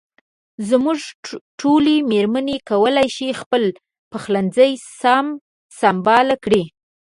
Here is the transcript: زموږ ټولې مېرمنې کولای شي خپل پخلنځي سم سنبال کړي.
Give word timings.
زموږ 0.69 0.99
ټولې 1.59 1.95
مېرمنې 2.11 2.57
کولای 2.69 3.07
شي 3.15 3.29
خپل 3.41 3.63
پخلنځي 4.11 4.71
سم 4.99 5.25
سنبال 5.79 6.27
کړي. 6.43 6.63